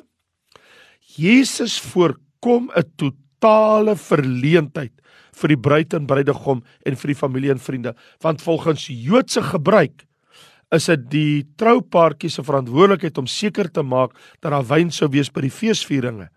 Jesus 1.18 1.80
voorkom 1.80 2.72
'n 2.76 2.92
totale 2.96 3.96
verleentheid 3.96 4.92
vir 5.42 5.54
die 5.54 5.62
bruid 5.68 5.94
en 5.98 6.08
bruidegom 6.10 6.64
en 6.86 7.00
vir 7.02 7.12
die 7.12 7.20
familie 7.20 7.52
en 7.54 7.62
vriende, 7.62 7.96
want 8.24 8.44
volgens 8.46 8.88
Joodse 8.90 9.44
gebruik 9.44 10.06
is 10.74 10.88
dit 10.90 11.04
die 11.12 11.44
troupaartjie 11.60 12.32
se 12.34 12.44
verantwoordelikheid 12.44 13.20
om 13.22 13.28
seker 13.30 13.70
te 13.72 13.84
maak 13.86 14.16
dat 14.42 14.52
daar 14.52 14.66
wyn 14.66 14.90
sou 14.92 15.10
wees 15.14 15.30
by 15.32 15.46
die 15.46 15.54
feesvieringe. 15.54 16.32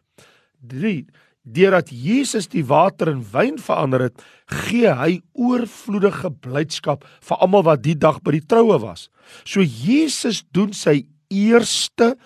3 0.69 1.01
Deurdat 1.49 1.89
Jesus 1.89 2.49
die 2.53 2.65
water 2.69 3.09
in 3.09 3.23
wyn 3.33 3.57
verander 3.63 4.03
het, 4.09 4.25
gee 4.67 4.91
hy 4.93 5.21
oorvloedige 5.33 6.29
blydskap 6.45 7.07
vir 7.25 7.41
almal 7.41 7.65
wat 7.71 7.81
die 7.87 7.97
dag 7.97 8.19
by 8.21 8.35
die 8.37 8.45
troue 8.45 8.77
was. 8.83 9.07
So 9.49 9.65
Jesus 9.65 10.43
doen 10.53 10.75
sy 10.77 11.07
eerste 11.33 12.17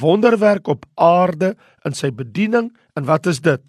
wonderwerk 0.00 0.66
op 0.70 0.86
aarde 0.98 1.54
in 1.86 1.94
sy 1.94 2.10
bediening 2.14 2.72
en 2.98 3.06
wat 3.06 3.28
is 3.30 3.42
dit? 3.44 3.62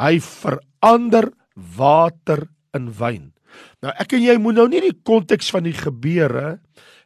Hy 0.00 0.16
verander 0.24 1.30
water 1.56 2.46
in 2.76 2.90
wyn. 2.98 3.32
Nou 3.80 3.92
ek 3.96 4.16
en 4.18 4.24
jy 4.26 4.36
moet 4.42 4.58
nou 4.58 4.66
nie 4.68 4.82
die 4.84 4.96
konteks 5.06 5.50
van 5.54 5.66
die 5.66 5.76
gebeure 5.76 6.58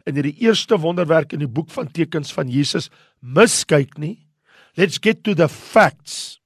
in 0.08 0.16
hierdie 0.18 0.36
eerste 0.46 0.78
wonderwerk 0.80 1.34
in 1.36 1.44
die 1.44 1.50
boek 1.50 1.70
van 1.74 1.90
tekens 1.92 2.32
van 2.34 2.50
Jesus 2.50 2.90
miskyk 3.20 3.96
nie. 4.00 4.26
Let's 4.78 4.98
get 5.02 5.22
to 5.24 5.34
the 5.34 5.48
facts. 5.48 6.40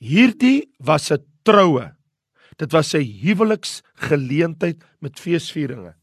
Hierdie 0.00 0.70
was 0.78 1.10
'n 1.12 1.24
troue. 1.44 1.92
Dit 2.56 2.72
was 2.72 2.94
'n 2.94 3.04
huweliksgeleentheid 3.04 4.82
met 5.00 5.20
feesvieringe. 5.20 5.94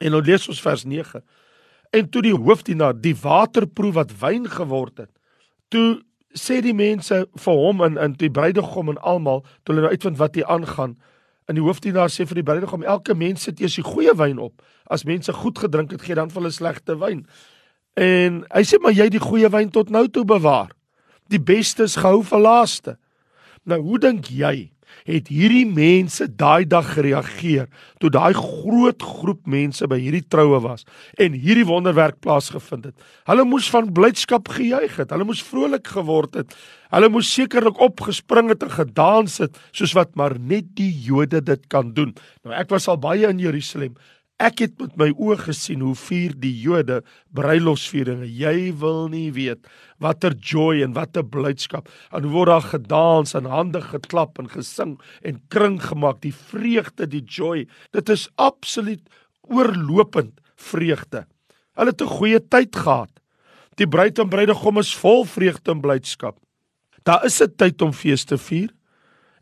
En 0.00 0.10
nou 0.10 0.22
lees 0.22 0.48
ons 0.48 0.60
vers 0.60 0.84
9. 0.84 1.22
En 1.92 2.08
toe 2.08 2.22
die 2.22 2.34
hoofdienaar 2.34 2.94
die 3.00 3.14
waterproe 3.14 3.92
wat 3.92 4.18
wyn 4.18 4.48
geword 4.48 4.98
het, 4.98 5.10
toe 5.68 6.02
sê 6.38 6.60
die 6.62 6.74
mense 6.74 7.26
vir 7.34 7.54
hom 7.54 7.82
en 7.82 7.96
in 7.96 8.12
die 8.18 8.30
bruidegom 8.30 8.88
en 8.88 9.00
almal, 9.00 9.42
toe 9.62 9.74
hulle 9.74 9.86
nou 9.86 9.92
uitvind 9.92 10.18
wat 10.18 10.34
hier 10.34 10.46
aangaan, 10.46 10.96
En 11.50 11.58
die 11.58 11.64
hoofdienaar 11.64 12.10
sê 12.10 12.26
vir 12.26 12.38
die 12.38 12.46
bruidegom: 12.46 12.82
"Elke 12.82 13.14
mens 13.14 13.42
sit 13.42 13.60
eers 13.60 13.74
die 13.74 13.84
goeie 13.84 14.14
wyn 14.16 14.38
op. 14.38 14.62
As 14.86 15.04
mense 15.04 15.32
goed 15.32 15.58
gedrink 15.58 15.90
het, 15.90 16.02
gee 16.02 16.14
dan 16.14 16.30
vir 16.30 16.42
hulle 16.42 16.52
slegte 16.54 16.98
wyn." 16.98 17.26
En 17.94 18.44
hy 18.54 18.62
sê: 18.62 18.78
"Maar 18.80 18.92
jy 18.92 19.08
die 19.08 19.20
goeie 19.20 19.50
wyn 19.50 19.70
tot 19.70 19.90
nou 19.90 20.08
toe 20.08 20.24
bewaar. 20.24 20.70
Die 21.28 21.40
beste 21.40 21.82
is 21.82 21.96
gehou 21.96 22.22
vir 22.22 22.38
laaste." 22.38 22.96
Nou, 23.64 23.80
hoe 23.80 23.98
dink 23.98 24.26
jy 24.26 24.72
het 25.08 25.30
hierdie 25.32 25.66
mense 25.66 26.26
daai 26.28 26.64
dag 26.68 26.92
gereageer 26.94 27.68
toe 28.02 28.10
daai 28.12 28.32
groot 28.36 29.02
groep 29.02 29.46
mense 29.46 29.86
by 29.90 29.98
hierdie 30.02 30.24
troue 30.28 30.60
was 30.64 30.86
en 31.20 31.36
hierdie 31.36 31.66
wonderwerk 31.68 32.20
plaasgevind 32.24 32.90
het. 32.90 33.08
Hulle 33.28 33.44
moes 33.48 33.68
van 33.72 33.90
blydskap 33.94 34.48
gejuig 34.52 34.96
het. 35.00 35.10
Hulle 35.10 35.26
moes 35.28 35.42
vrolik 35.42 35.86
geword 35.94 36.40
het. 36.40 36.56
Hulle 36.92 37.08
moes 37.12 37.30
sekerlik 37.32 37.80
opgespring 37.80 38.50
het 38.52 38.64
en 38.66 38.74
gedans 38.74 39.38
het 39.42 39.58
soos 39.72 39.94
wat 39.96 40.16
maar 40.18 40.38
net 40.38 40.74
die 40.78 40.92
Jode 41.06 41.42
dit 41.42 41.68
kan 41.72 41.94
doen. 41.96 42.14
Nou 42.44 42.56
ek 42.56 42.72
was 42.72 42.88
al 42.88 43.00
baie 43.02 43.28
in 43.28 43.40
Jerusalem 43.42 43.96
Ek 44.42 44.58
het 44.58 44.72
met 44.80 44.96
my 44.98 45.06
oë 45.22 45.36
gesien 45.44 45.84
hoe 45.84 45.94
vier 45.94 46.32
die 46.42 46.54
Jode 46.64 46.96
bruilofsvieringe. 47.36 48.26
Jy 48.26 48.72
wil 48.80 49.06
nie 49.12 49.28
weet 49.36 49.68
watter 50.02 50.34
joy 50.34 50.80
en 50.82 50.96
watter 50.96 51.22
blydskap. 51.22 51.86
En 52.10 52.26
word 52.32 52.50
daar 52.50 52.66
gedans 52.72 53.36
en 53.38 53.46
hande 53.46 53.84
geklap 53.86 54.42
en 54.42 54.50
gesing 54.50 54.96
en 55.22 55.38
kring 55.54 55.78
gemaak, 55.84 56.18
die 56.26 56.34
vreugde, 56.34 57.06
die 57.06 57.22
joy. 57.22 57.68
Dit 57.94 58.10
is 58.10 58.26
absoluut 58.34 59.02
oorlopend 59.46 60.34
vreugde. 60.58 61.26
Hulle 61.78 61.94
het 61.94 62.02
'n 62.02 62.16
goeie 62.18 62.40
tyd 62.40 62.74
gehad. 62.74 63.10
Die 63.76 63.86
bruid 63.86 64.18
en 64.18 64.28
bruidegom 64.28 64.78
is 64.78 64.94
vol 64.94 65.24
vreugde 65.24 65.70
en 65.70 65.80
blydskap. 65.80 66.36
Daar 67.04 67.24
is 67.24 67.40
'n 67.40 67.54
tyd 67.56 67.82
om 67.82 67.92
fees 67.92 68.24
te 68.24 68.38
vier 68.38 68.70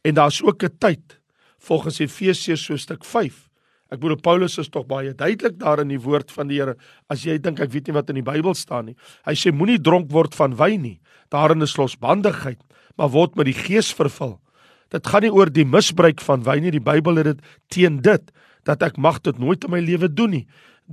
en 0.04 0.14
daar's 0.14 0.42
ook 0.42 0.62
'n 0.62 0.76
tyd 0.78 1.20
volgens 1.58 1.98
Efesiërs 1.98 2.64
so 2.64 2.76
stuk 2.76 3.04
5 3.04 3.49
Ek 3.90 3.98
bedoel 3.98 4.20
Paulus 4.22 4.54
is 4.62 4.70
tog 4.70 4.86
baie 4.86 5.10
duidelik 5.18 5.56
daar 5.58 5.82
in 5.82 5.90
die 5.90 5.98
woord 6.00 6.30
van 6.30 6.50
die 6.50 6.60
Here. 6.60 6.76
As 7.10 7.24
jy 7.26 7.38
dink 7.42 7.58
ek 7.60 7.72
weet 7.72 7.90
nie 7.90 7.96
wat 7.96 8.10
in 8.12 8.20
die 8.20 8.26
Bybel 8.26 8.54
staan 8.54 8.90
nie. 8.90 8.96
Hy 9.26 9.34
sê 9.34 9.50
moenie 9.50 9.80
dronk 9.82 10.12
word 10.14 10.36
van 10.38 10.54
wyn 10.58 10.84
nie. 10.84 10.98
Daarin 11.34 11.66
is 11.66 11.74
losbandigheid, 11.78 12.60
maar 12.98 13.10
word 13.10 13.34
met 13.38 13.50
die 13.50 13.56
Gees 13.56 13.90
vervul. 13.94 14.38
Dit 14.94 15.06
gaan 15.06 15.26
nie 15.26 15.34
oor 15.34 15.50
die 15.50 15.66
misbruik 15.66 16.22
van 16.22 16.46
wyn 16.46 16.64
nie. 16.66 16.74
Die 16.74 16.82
Bybel 16.82 17.18
het 17.18 17.32
dit 17.32 17.44
teen 17.70 17.98
dit 18.02 18.30
dat 18.68 18.82
ek 18.86 18.98
mag 18.98 19.18
dit 19.26 19.38
nooit 19.40 19.62
in 19.66 19.74
my 19.74 19.80
lewe 19.82 20.10
doen 20.10 20.38
nie. 20.38 20.46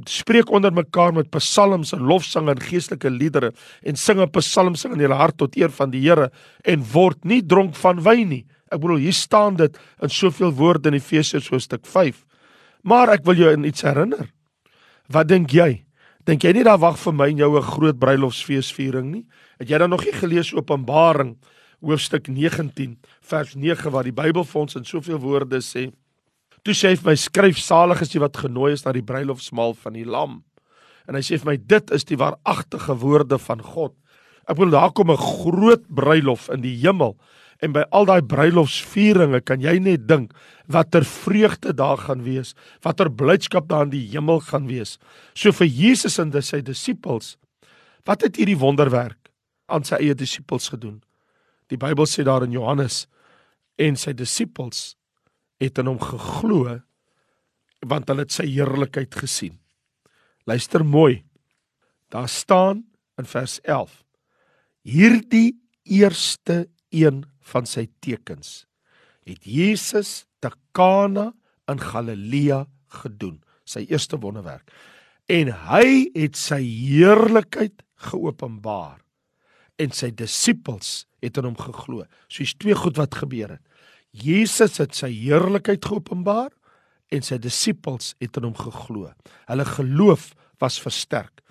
Spreek 0.10 0.50
onder 0.54 0.74
mekaar 0.74 1.14
met 1.14 1.30
psalms 1.34 1.94
en 1.94 2.06
lofsange 2.06 2.54
en 2.54 2.62
geestelike 2.62 3.10
liedere 3.10 3.52
en 3.84 3.96
sing 3.96 4.20
'n 4.22 4.30
psalm 4.30 4.76
sing 4.76 4.94
in 4.94 5.02
julle 5.02 5.18
hart 5.18 5.38
tot 5.38 5.58
eer 5.58 5.70
van 5.70 5.92
die 5.92 6.02
Here 6.02 6.32
en 6.66 6.84
word 6.94 7.26
nie 7.26 7.42
dronk 7.42 7.76
van 7.76 8.02
wyn 8.02 8.30
nie. 8.30 8.46
Ek 8.72 8.82
bedoel 8.82 8.98
hier 8.98 9.14
staan 9.14 9.56
dit 9.56 9.78
in 10.02 10.10
soveel 10.10 10.52
woorde 10.52 10.90
in 10.90 10.96
Efesiërs 10.96 11.50
hoofstuk 11.50 11.86
5. 11.86 12.26
Maar 12.84 13.10
ek 13.18 13.26
wil 13.26 13.36
jou 13.36 13.52
in 13.54 13.64
iets 13.64 13.82
herinner. 13.82 14.32
Wat 15.08 15.28
dink 15.28 15.52
jy? 15.52 15.86
Dink 16.28 16.44
jy 16.44 16.52
nie 16.58 16.66
daar 16.68 16.80
wag 16.80 16.98
vir 17.00 17.14
my 17.14 17.30
en 17.30 17.38
jou 17.38 17.58
'n 17.58 17.64
groot 17.64 18.00
bruilofsfeesviering 18.00 19.12
nie? 19.12 19.26
Het 19.60 19.70
jy 19.70 19.78
dan 19.78 19.90
nog 19.90 20.04
nie 20.04 20.14
gelees 20.14 20.54
Openbaring 20.54 21.38
hoofstuk 21.82 22.28
19 22.28 22.98
vers 23.22 23.56
9 23.56 23.92
waar 23.92 24.04
die 24.04 24.12
Bybel 24.12 24.44
vir 24.44 24.62
ons 24.62 24.76
in 24.76 24.86
soveel 24.86 25.20
woorde 25.20 25.62
sê: 25.62 25.92
"Toe 26.64 26.74
sê 26.74 26.90
hy 26.90 26.96
vir 26.96 27.12
my 27.12 27.16
skryf 27.16 27.58
salig 27.58 28.02
is 28.02 28.10
die 28.10 28.20
wat 28.20 28.38
genooi 28.38 28.74
is 28.74 28.86
na 28.86 28.92
die 28.92 29.02
bruilofsmaal 29.02 29.74
van 29.74 29.94
die 29.94 30.06
Lam." 30.06 30.44
En 31.08 31.16
hy 31.16 31.22
sê 31.22 31.40
vir 31.40 31.46
my 31.46 31.58
dit 31.58 31.92
is 31.92 32.04
die 32.04 32.18
waaragtige 32.18 32.98
woorde 33.00 33.38
van 33.38 33.62
God. 33.62 33.94
Ek 34.48 34.58
bedoel 34.58 34.72
daar 34.72 34.92
kom 34.92 35.12
'n 35.12 35.18
groot 35.18 35.84
bruilof 35.88 36.50
in 36.50 36.62
die 36.62 36.76
hemel 36.76 37.18
En 37.64 37.74
by 37.74 37.84
al 37.96 38.06
daai 38.06 38.22
bruilofsvieringe 38.22 39.42
kan 39.46 39.62
jy 39.64 39.78
net 39.82 40.06
dink 40.10 40.34
watter 40.70 41.06
vreugde 41.08 41.74
daar 41.74 41.98
gaan 41.98 42.22
wees, 42.26 42.54
watter 42.86 43.10
blydskap 43.10 43.70
daar 43.72 43.88
in 43.88 43.94
die 43.96 44.06
hemel 44.12 44.42
gaan 44.46 44.68
wees. 44.70 44.98
So 45.34 45.52
vir 45.56 45.68
Jesus 45.68 46.20
en 46.22 46.34
sy 46.42 46.62
disippels, 46.62 47.38
wat 48.06 48.22
het 48.24 48.38
hierdie 48.38 48.60
wonderwerk 48.60 49.32
aan 49.68 49.84
sy 49.84 50.00
eie 50.00 50.16
disippels 50.16 50.70
gedoen? 50.70 51.02
Die 51.68 51.80
Bybel 51.80 52.06
sê 52.08 52.24
daar 52.24 52.46
in 52.46 52.54
Johannes 52.56 53.08
en 53.78 53.98
sy 54.00 54.14
disippels 54.14 54.96
het 55.60 55.80
in 55.82 55.90
hom 55.90 56.00
geglo 56.00 56.80
want 57.86 58.10
hulle 58.10 58.26
het 58.26 58.34
sy 58.34 58.48
heerlikheid 58.50 59.14
gesien. 59.14 59.58
Luister 60.50 60.86
mooi. 60.86 61.24
Daar 62.10 62.30
staan 62.30 62.86
in 63.20 63.26
vers 63.26 63.60
11: 63.62 64.04
Hierdie 64.82 65.60
eerste 65.84 66.70
een 66.90 67.26
van 67.52 67.68
sy 67.70 67.88
tekens 68.04 68.66
het 69.28 69.44
Jesus 69.44 70.26
te 70.40 70.52
Kana 70.78 71.32
in 71.68 71.82
Galilea 71.84 72.64
gedoen, 73.02 73.42
sy 73.68 73.84
eerste 73.90 74.20
wonderwerk. 74.24 74.70
En 75.28 75.52
hy 75.68 76.08
het 76.16 76.38
sy 76.40 76.62
heerlikheid 76.64 77.84
geopenbaar 78.08 79.02
en 79.82 79.92
sy 79.94 80.10
disippels 80.16 81.06
het 81.22 81.38
in 81.40 81.50
hom 81.50 81.58
geglo. 81.60 82.06
So 82.32 82.46
is 82.46 82.56
twee 82.56 82.78
goed 82.78 82.98
wat 83.00 83.18
gebeur 83.20 83.58
het. 83.58 83.64
Jesus 84.16 84.80
het 84.82 84.96
sy 84.96 85.12
heerlikheid 85.12 85.84
geopenbaar 85.86 86.54
en 87.14 87.26
sy 87.26 87.38
disippels 87.42 88.14
het 88.24 88.40
in 88.40 88.48
hom 88.48 88.56
geglo. 88.58 89.12
Hulle 89.50 89.68
geloof 89.68 90.32
was 90.64 90.80
versterk. 90.82 91.44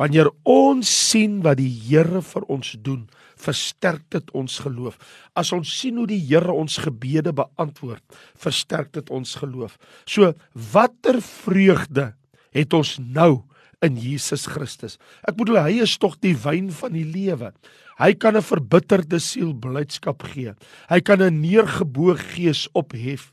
Wanneer 0.00 0.30
ons 0.48 0.88
sien 0.88 1.42
wat 1.44 1.58
die 1.60 1.68
Here 1.68 2.22
vir 2.24 2.46
ons 2.48 2.72
doen, 2.80 3.02
versterk 3.40 4.06
dit 4.14 4.30
ons 4.36 4.54
geloof. 4.64 4.96
As 5.36 5.52
ons 5.52 5.68
sien 5.68 5.98
hoe 6.00 6.06
die 6.08 6.22
Here 6.24 6.54
ons 6.56 6.78
gebede 6.80 7.34
beantwoord, 7.36 8.02
versterk 8.40 8.94
dit 8.96 9.12
ons 9.12 9.34
geloof. 9.42 9.76
So 10.08 10.32
watter 10.72 11.20
vreugde 11.24 12.14
het 12.56 12.72
ons 12.76 12.96
nou 13.00 13.42
in 13.84 14.00
Jesus 14.00 14.46
Christus? 14.48 14.96
Ek 15.28 15.36
bedoel 15.36 15.60
hy 15.66 15.74
is 15.84 15.98
tog 16.00 16.16
die 16.24 16.36
wyn 16.36 16.72
van 16.72 16.96
die 16.96 17.04
lewe. 17.04 17.52
Hy 18.00 18.14
kan 18.16 18.36
'n 18.36 18.42
verbitterde 18.42 19.20
siel 19.20 19.52
blydskap 19.52 20.22
gee. 20.32 20.54
Hy 20.88 21.00
kan 21.00 21.20
'n 21.20 21.40
neergeboog 21.40 22.20
gees 22.36 22.68
ophef. 22.72 23.32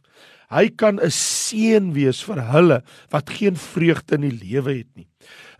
Hy 0.52 0.70
kan 0.70 1.00
'n 1.00 1.12
seën 1.12 1.94
wees 1.94 2.24
vir 2.24 2.42
hulle 2.52 2.84
wat 3.12 3.30
geen 3.30 3.56
vreugde 3.56 4.16
in 4.16 4.30
die 4.30 4.40
lewe 4.44 4.78
het 4.84 4.92
nie. 4.96 5.08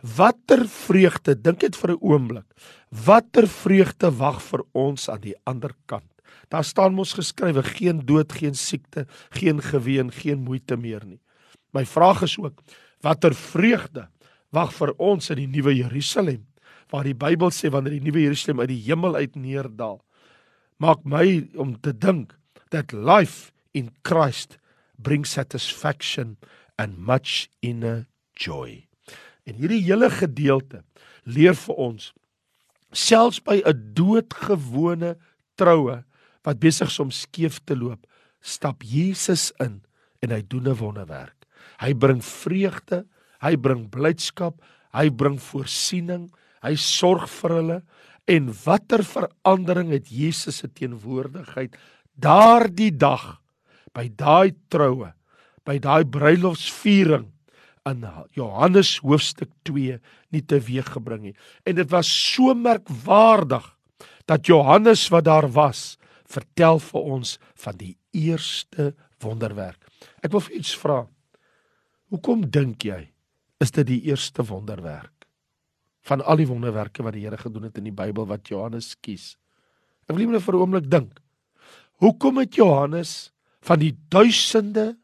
Watter 0.02 0.68
vreugde, 0.68 1.34
dink 1.34 1.60
dit 1.60 1.76
vir 1.76 1.90
'n 1.90 2.00
oomblik. 2.00 2.46
Watter 2.90 3.48
vreugde 3.48 4.10
wag 4.10 4.42
vir 4.42 4.62
ons 4.72 5.08
aan 5.08 5.20
die 5.20 5.34
ander 5.44 5.74
kant? 5.86 6.12
Daar 6.48 6.64
staan 6.64 6.94
mos 6.94 7.12
geskrywe 7.12 7.62
geen 7.62 8.06
dood, 8.06 8.32
geen 8.32 8.54
siekte, 8.54 9.06
geen 9.30 9.60
geween, 9.60 10.10
geen 10.12 10.38
moeite 10.38 10.76
meer 10.76 11.04
nie. 11.04 11.20
My 11.72 11.84
vraag 11.84 12.22
is 12.22 12.38
ook 12.38 12.62
watter 13.00 13.34
vreugde 13.34 14.08
wag 14.50 14.72
vir 14.72 14.94
ons 14.98 15.30
in 15.30 15.36
die 15.36 15.50
nuwe 15.50 15.74
Jerusalem 15.76 16.46
waar 16.90 17.04
die 17.04 17.14
Bybel 17.14 17.50
sê 17.52 17.70
wanneer 17.70 17.98
die 17.98 18.06
nuwe 18.06 18.22
Jerusalem 18.22 18.60
uit 18.60 18.68
die 18.68 18.84
hemel 18.88 19.14
uit 19.14 19.36
neerdal 19.36 20.00
maak 20.78 21.04
my 21.04 21.48
om 21.58 21.76
te 21.80 21.92
dink 21.92 22.34
that 22.70 22.92
life 22.92 23.52
in 23.74 23.90
Christ 24.02 24.58
brings 24.96 25.32
satisfaction 25.32 26.36
and 26.78 26.98
much 26.98 27.48
inner 27.60 28.06
joy. 28.34 28.87
En 29.48 29.56
hierdie 29.56 29.82
hele 29.86 30.10
gedeelte 30.12 30.82
leer 31.24 31.56
vir 31.56 31.80
ons 31.80 32.12
selfs 32.92 33.40
by 33.44 33.60
'n 33.64 33.94
doodgewone 33.96 35.16
troue 35.56 36.04
wat 36.44 36.60
besig 36.60 36.88
is 36.88 37.00
om 37.00 37.10
skeef 37.10 37.60
te 37.64 37.76
loop, 37.76 38.06
stap 38.40 38.82
Jesus 38.82 39.52
in 39.60 39.82
en 40.22 40.30
hy 40.30 40.42
doen 40.42 40.68
'n 40.68 40.76
wonderwerk. 40.76 41.46
Hy 41.80 41.92
bring 41.94 42.22
vreugde, 42.24 43.06
hy 43.40 43.56
bring 43.56 43.88
blydskap, 43.90 44.60
hy 44.92 45.10
bring 45.10 45.38
voorsiening, 45.38 46.30
hy 46.62 46.74
sorg 46.74 47.28
vir 47.28 47.50
hulle 47.50 47.82
en 48.26 48.52
watter 48.64 49.04
verandering 49.04 49.90
het 49.90 50.08
Jesus 50.08 50.56
se 50.56 50.68
teenwoordigheid 50.68 51.76
daardie 52.18 52.90
dag 52.90 53.40
by 53.94 54.08
daai 54.08 54.52
troue, 54.68 55.12
by 55.64 55.78
daai 55.78 56.04
bruilofsviering 56.04 57.32
in 57.90 58.04
Johannes 58.36 58.98
hoofstuk 59.04 59.50
2 59.68 59.98
nie 60.34 60.42
teweeggebring 60.42 61.22
nie. 61.28 61.36
En 61.64 61.78
dit 61.78 61.90
was 61.90 62.08
so 62.08 62.54
merkwaardig 62.54 63.64
dat 64.28 64.46
Johannes 64.46 65.06
wat 65.12 65.24
daar 65.24 65.48
was, 65.52 65.96
vertel 66.28 66.80
vir 66.84 67.06
ons 67.16 67.38
van 67.64 67.76
die 67.80 67.94
eerste 68.12 68.92
wonderwerk. 69.24 69.80
Ek 70.22 70.32
wil 70.34 70.44
vir 70.44 70.58
iets 70.60 70.74
vra. 70.76 70.98
Hoekom 72.12 72.44
dink 72.52 72.84
jy 72.84 73.06
is 73.62 73.72
dit 73.74 73.88
die 73.88 74.02
eerste 74.10 74.44
wonderwerk 74.46 75.12
van 76.08 76.22
al 76.24 76.40
die 76.40 76.48
wonderwerke 76.48 77.04
wat 77.04 77.16
die 77.16 77.26
Here 77.26 77.36
gedoen 77.36 77.66
het 77.68 77.76
in 77.80 77.88
die 77.88 77.96
Bybel 77.96 78.28
wat 78.28 78.48
Johannes 78.48 78.94
kies? 79.04 79.36
Ek 80.08 80.16
wil 80.16 80.30
net 80.30 80.44
vir 80.44 80.54
'n 80.54 80.60
oomblik 80.60 80.90
dink. 80.90 81.20
Hoekom 82.00 82.38
het 82.38 82.54
Johannes 82.54 83.32
van 83.60 83.78
die 83.78 83.92
duisende 84.08 84.96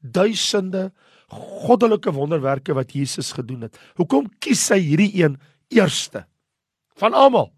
duisende 0.00 0.92
goddelike 1.28 2.12
wonderwerke 2.12 2.74
wat 2.74 2.92
Jesus 2.92 3.32
gedoen 3.36 3.66
het, 3.68 3.78
hoekom 4.00 4.28
kies 4.40 4.68
hy 4.72 4.80
hierdie 4.80 5.12
een 5.22 5.36
eerste 5.68 6.24
van 6.98 7.14
almal? 7.14 7.52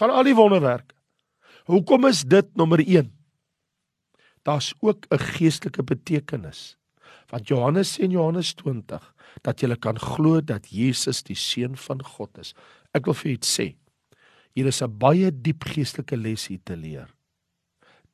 Van 0.00 0.10
al 0.10 0.26
die 0.26 0.34
wonderwerke. 0.34 0.94
Hoekom 1.70 2.08
is 2.08 2.24
dit 2.24 2.48
nommer 2.56 2.80
1? 2.82 3.12
Daar's 4.42 4.74
ook 4.80 5.06
'n 5.10 5.18
geestelike 5.18 5.82
betekenis. 5.82 6.76
Want 7.30 7.48
Johannes 7.48 7.94
sê 7.94 8.02
in 8.02 8.10
Johannes 8.10 8.54
20 8.54 9.14
dat 9.42 9.60
jy 9.60 9.76
kan 9.76 9.98
glo 9.98 10.40
dat 10.40 10.66
Jesus 10.70 11.22
die 11.22 11.36
seun 11.36 11.76
van 11.76 12.02
God 12.02 12.38
is. 12.38 12.54
Ek 12.92 13.04
wil 13.04 13.14
vir 13.14 13.32
u 13.32 13.36
sê, 13.40 13.76
hier 14.54 14.66
is 14.66 14.82
'n 14.82 14.98
baie 14.98 15.30
diep 15.30 15.64
geestelike 15.64 16.16
les 16.16 16.46
hier 16.46 16.60
te 16.64 16.76
leer. 16.76 17.08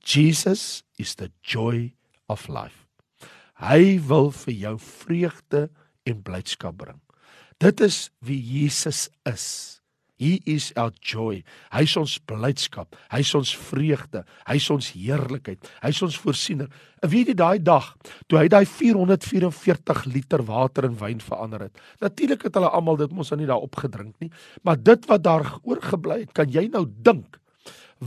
Jesus 0.04 0.84
is 0.98 1.14
the 1.14 1.30
joy 1.42 1.94
of 2.28 2.48
life. 2.48 2.85
Hy 3.62 3.96
wil 4.08 4.30
vir 4.44 4.54
jou 4.54 4.76
vreugde 4.78 5.68
en 6.06 6.22
blydskap 6.22 6.76
bring. 6.76 7.00
Dit 7.62 7.80
is 7.80 8.10
wie 8.20 8.36
Jesus 8.36 9.08
is. 9.24 9.76
He 10.16 10.38
is 10.48 10.70
our 10.80 10.94
joy. 11.04 11.42
Hy 11.74 11.82
is 11.84 11.94
ons 12.00 12.14
blydskap. 12.24 12.96
Hy 13.12 13.20
is 13.20 13.32
ons 13.36 13.52
vreugde. 13.68 14.22
Hy 14.48 14.56
is 14.56 14.68
ons 14.72 14.88
heerlikheid. 14.96 15.68
Hy 15.82 15.90
is 15.92 16.00
ons 16.06 16.16
voorsiener. 16.20 16.70
En 17.04 17.12
weet 17.12 17.32
jy 17.32 17.36
daai 17.36 17.58
dag 17.60 17.90
toe 18.24 18.40
hy 18.40 18.46
daai 18.52 18.64
444 18.68 20.06
liter 20.08 20.44
water 20.48 20.88
in 20.88 20.96
wyn 21.00 21.20
verander 21.20 21.66
het. 21.68 21.84
Natuurlik 22.04 22.48
het 22.48 22.56
hulle 22.56 22.72
almal 22.72 23.00
dit 23.02 23.12
mos 23.12 23.32
nou 23.32 23.42
nie 23.42 23.50
daar 23.50 23.64
opgedrink 23.64 24.16
nie, 24.24 24.32
maar 24.64 24.80
dit 24.80 25.04
wat 25.10 25.24
daar 25.26 25.50
oorgebly 25.68 26.22
het, 26.24 26.32
kan 26.36 26.48
jy 26.52 26.64
nou 26.72 26.86
dink 26.88 27.36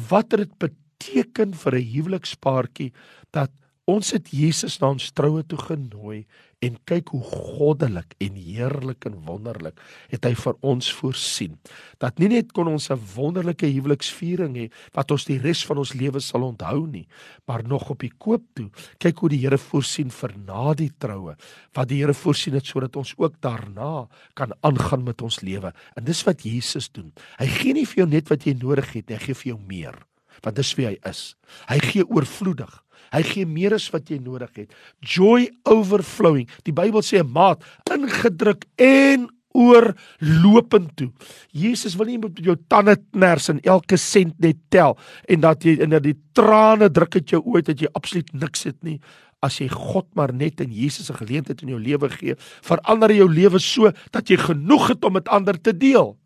wat 0.10 0.34
dit 0.34 0.52
beteken 0.62 1.54
vir 1.54 1.78
'n 1.78 1.90
huwelikspaartjie 1.94 2.92
dat 3.32 3.54
ons 3.90 4.14
het 4.14 4.30
Jesus 4.34 4.78
na 4.82 4.94
ons 4.94 5.10
troue 5.18 5.42
toe 5.50 5.60
genooi 5.62 6.24
en 6.66 6.76
kyk 6.90 7.14
hoe 7.14 7.22
goddelik 7.24 8.16
en 8.20 8.36
heerlik 8.36 9.06
en 9.08 9.16
wonderlik 9.28 9.80
het 10.12 10.26
hy 10.28 10.34
vir 10.36 10.58
ons 10.68 10.90
voorsien. 10.98 11.56
Dat 12.04 12.20
nie 12.20 12.28
net 12.34 12.52
kon 12.56 12.68
ons 12.68 12.90
'n 12.92 13.00
wonderlike 13.16 13.68
huweliksviering 13.68 14.58
hê 14.60 14.68
wat 14.94 15.12
ons 15.12 15.26
die 15.26 15.40
res 15.40 15.64
van 15.66 15.78
ons 15.78 15.94
lewe 15.94 16.20
sal 16.20 16.44
onthou 16.44 16.88
nie, 16.88 17.08
maar 17.48 17.64
nog 17.64 17.90
op 17.90 18.00
die 18.00 18.12
koop 18.18 18.44
toe. 18.56 18.70
Kyk 19.00 19.20
hoe 19.20 19.30
die 19.30 19.40
Here 19.40 19.58
voorsien 19.58 20.12
vir 20.12 20.34
na 20.46 20.74
die 20.74 20.92
troue, 21.00 21.36
wat 21.74 21.88
die 21.88 22.00
Here 22.04 22.14
voorsien 22.14 22.54
het 22.54 22.66
sodat 22.66 22.96
ons 22.96 23.14
ook 23.18 23.42
daarna 23.42 24.08
kan 24.36 24.52
aangaan 24.62 25.04
met 25.04 25.22
ons 25.22 25.42
lewe. 25.42 25.74
En 25.96 26.04
dis 26.04 26.24
wat 26.24 26.44
Jesus 26.44 26.90
doen. 26.92 27.14
Hy 27.40 27.48
gee 27.48 27.74
nie 27.74 27.86
vir 27.86 27.96
jou 27.96 28.10
net 28.10 28.30
wat 28.30 28.44
jy 28.44 28.54
nodig 28.54 28.94
het 28.94 29.10
nie, 29.10 29.16
hy 29.16 29.24
gee 29.24 29.34
vir 29.34 29.54
jou 29.54 29.60
meer 29.68 30.10
want 30.44 30.56
dis 30.56 30.76
wie 30.76 30.88
hy 30.88 30.96
is. 31.10 31.36
Hy 31.70 31.80
gee 31.80 32.06
oorvloedig. 32.06 32.72
Hy 33.14 33.24
gee 33.26 33.46
meer 33.50 33.74
as 33.74 33.88
wat 33.94 34.10
jy 34.12 34.20
nodig 34.22 34.52
het. 34.56 34.74
Joy 35.02 35.50
overflowing. 35.70 36.50
Die 36.68 36.76
Bybel 36.76 37.02
sê 37.02 37.20
'n 37.20 37.32
maat 37.32 37.64
ingedruk 37.90 38.66
en 38.78 39.30
oorlopend 39.52 40.92
toe. 40.96 41.10
Jesus 41.52 41.96
wil 41.98 42.06
nie 42.12 42.20
met 42.22 42.38
jou 42.38 42.56
tande 42.70 42.96
kners 43.12 43.50
en 43.50 43.62
elke 43.66 43.98
sent 43.98 44.38
net 44.40 44.58
tel 44.70 44.98
en 45.28 45.42
dat 45.42 45.66
jy 45.66 45.80
in 45.82 45.96
die 46.04 46.18
trane 46.38 46.90
druk 46.94 47.18
het 47.20 47.34
jou 47.34 47.42
ooit 47.42 47.66
dat 47.66 47.82
jy 47.82 47.90
absoluut 47.98 48.30
niks 48.34 48.68
het 48.70 48.78
nie. 48.84 49.00
As 49.42 49.60
jy 49.62 49.70
God 49.72 50.06
maar 50.20 50.34
net 50.36 50.60
in 50.62 50.72
Jesus 50.72 51.08
se 51.08 51.14
geleentheid 51.16 51.62
in 51.64 51.70
jou 51.70 51.80
lewe 51.80 52.10
gee, 52.10 52.36
verander 52.62 53.12
jou 53.16 53.30
lewe 53.32 53.60
so 53.60 53.92
dat 54.12 54.30
jy 54.30 54.38
genoeg 54.38 54.90
het 54.94 55.06
om 55.06 55.14
met 55.14 55.32
ander 55.32 55.58
te 55.58 55.74
deel. 55.74 56.18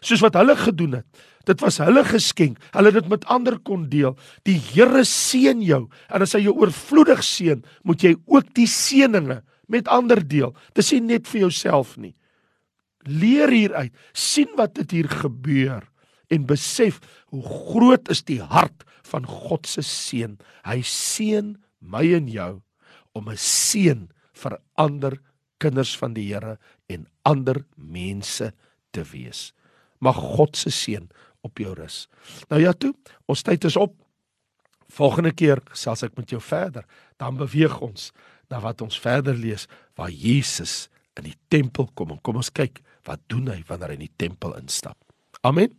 Soos 0.00 0.22
wat 0.22 0.36
hulle 0.38 0.56
gedoen 0.56 1.00
het. 1.00 1.26
Dit 1.48 1.62
was 1.64 1.80
hulle 1.80 2.04
geskenk. 2.04 2.58
Hulle 2.74 2.92
het 2.92 3.00
dit 3.00 3.10
met 3.10 3.24
ander 3.32 3.58
kon 3.58 3.88
deel. 3.88 4.16
Die 4.44 4.58
Here 4.70 5.04
seën 5.04 5.62
jou 5.64 5.86
en 6.08 6.24
as 6.24 6.36
hy 6.36 6.44
jou 6.44 6.54
oorvloedig 6.60 7.22
seën, 7.24 7.62
moet 7.88 8.04
jy 8.04 8.14
ook 8.26 8.52
die 8.58 8.68
seëninge 8.68 9.40
met 9.68 9.88
ander 9.88 10.20
deel. 10.20 10.54
Dis 10.76 10.92
nie 10.92 11.04
net 11.14 11.28
vir 11.30 11.46
jouself 11.46 11.96
nie. 12.00 12.14
Leer 13.08 13.48
hieruit, 13.52 13.94
sien 14.12 14.50
wat 14.58 14.74
dit 14.80 14.98
hier 14.98 15.08
gebeur 15.08 15.86
en 16.28 16.44
besef 16.48 16.98
hoe 17.32 17.40
groot 17.40 18.10
is 18.12 18.20
die 18.28 18.42
hart 18.42 18.84
van 19.08 19.24
God 19.24 19.68
se 19.68 19.84
seën. 19.84 20.36
Hy 20.68 20.80
seën 20.84 21.54
my 21.80 22.04
en 22.18 22.28
jou 22.28 22.54
om 23.16 23.28
'n 23.28 23.36
seën 23.36 24.08
vir 24.34 24.58
ander 24.76 25.18
kinders 25.58 25.96
van 25.96 26.14
die 26.14 26.28
Here 26.28 26.58
en 26.88 27.06
ander 27.24 27.64
mense 27.76 28.52
te 28.92 29.02
wees. 29.02 29.52
Mag 30.04 30.18
God 30.36 30.56
se 30.56 30.70
seën 30.74 31.08
op 31.46 31.58
jou 31.58 31.74
rus. 31.78 32.06
Nou 32.50 32.60
ja 32.62 32.72
toe, 32.72 32.92
ons 33.26 33.42
tyd 33.42 33.64
is 33.68 33.76
op. 33.78 33.94
Volgende 34.88 35.32
keer 35.36 35.60
gesels 35.68 36.02
ek 36.06 36.16
met 36.16 36.30
jou 36.32 36.40
verder. 36.42 36.86
Dan 37.20 37.38
beweeg 37.40 37.80
ons 37.84 38.12
na 38.48 38.60
wat 38.64 38.80
ons 38.84 39.00
verder 39.00 39.36
lees 39.36 39.66
waar 39.98 40.10
Jesus 40.10 40.88
in 41.18 41.28
die 41.28 41.36
tempel 41.52 41.90
kom 41.98 42.14
en 42.14 42.22
kom 42.22 42.38
ons 42.40 42.52
kyk 42.54 42.80
wat 43.08 43.20
doen 43.32 43.50
hy 43.50 43.60
wanneer 43.68 43.92
hy 43.92 43.98
in 44.00 44.06
die 44.06 44.16
tempel 44.20 44.54
instap. 44.58 44.96
Amen. 45.46 45.74